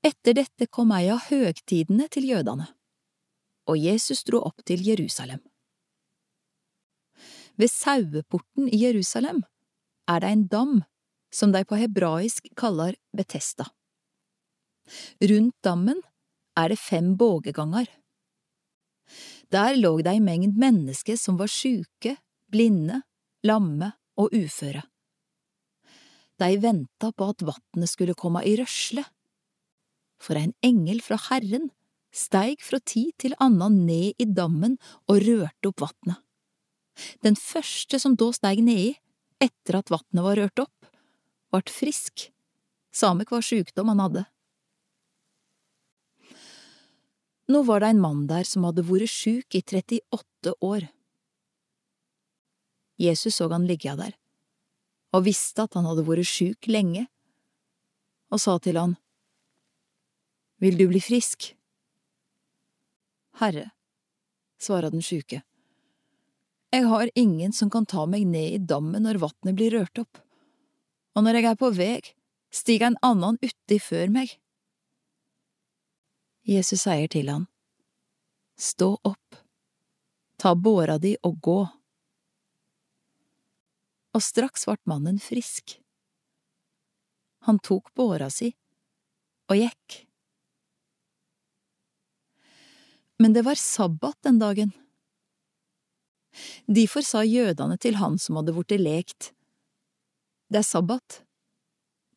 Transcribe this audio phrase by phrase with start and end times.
[0.00, 2.70] Etter dette kom ei av høgtidene til jødene,
[3.68, 5.42] og Jesus dro opp til Jerusalem.
[7.60, 9.42] Ved saueporten i Jerusalem
[10.08, 10.72] er det en dam
[11.30, 13.68] som de på hebraisk kaller Betesta.
[15.20, 16.00] Rundt dammen
[16.56, 17.86] er det fem bågeganger.
[19.52, 22.16] Der lå det ei mengd mennesker som var sjuke,
[22.48, 23.02] blinde,
[23.44, 24.86] lamme og uføre.
[26.40, 29.04] De venta på at vannet skulle komme i rørsle
[30.20, 31.70] for en engel fra Herren
[32.12, 34.76] steig fra tid til annen ned i dammen
[35.08, 36.18] og rørte opp vatnet.
[37.24, 38.92] Den første som da steig nedi,
[39.40, 40.90] etter at vatnet var rørt opp,
[41.54, 42.28] vart frisk,
[42.92, 44.24] same hva sjukdom han hadde.
[47.50, 50.86] Nå var det en mann der som hadde vært sjuk i 38 år.
[53.00, 54.12] Jesus så han ligge der,
[55.16, 57.06] og visste at han hadde vært sjuk lenge,
[58.30, 58.94] og sa til han,
[60.60, 61.52] vil du bli frisk?
[63.40, 63.70] Herre,
[64.60, 65.42] svara den sjuke,
[66.70, 70.20] jeg har ingen som kan ta meg ned i dammen når vatnet blir rørt opp,
[71.18, 72.10] og når jeg er på veg,
[72.54, 74.36] stiger en annen uti før meg.
[76.46, 77.48] Jesus sier til han,
[78.60, 79.36] Stå opp,
[80.38, 81.60] ta båra di og gå.
[84.14, 85.78] Og straks vart mannen frisk.
[87.48, 88.52] Han tok båra si
[89.48, 90.09] og gikk.
[93.20, 94.72] Men det var sabbat den dagen.
[96.66, 99.34] Derfor sa jødene til han som hadde vorte lekt,
[100.50, 101.20] Det er sabbat,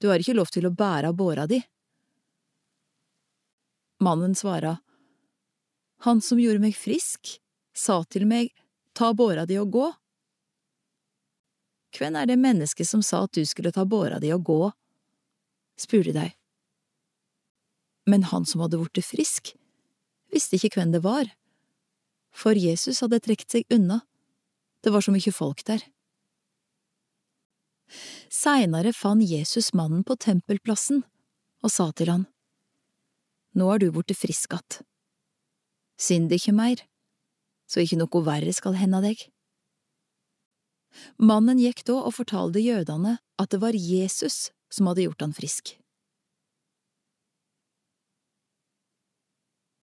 [0.00, 1.58] du har ikke lov til å bære båra di.
[4.00, 4.78] Mannen svara,
[6.06, 7.40] Han som gjorde meg frisk,
[7.74, 8.48] sa til meg,
[8.94, 9.88] Ta båra di og gå.
[11.98, 14.72] Hvem er det mennesket som sa at du skulle ta båra di og gå?
[15.76, 16.30] spurte de.
[18.06, 19.54] Men han som hadde vorte frisk,
[20.32, 21.28] visste ikke hvem det var,
[22.32, 24.00] for Jesus hadde trukket seg unna,
[24.82, 25.84] det var så mye folk der.
[28.32, 31.02] Seinere fant Jesus mannen på tempelplassen
[31.62, 32.24] og sa til han,
[33.52, 34.80] Nå er du borte frisk att.
[36.00, 36.80] Synd ikke mer,
[37.68, 39.20] så ikke noe verre skal hende deg.
[41.20, 45.76] Mannen gikk da og fortalte jødene at det var Jesus som hadde gjort han frisk.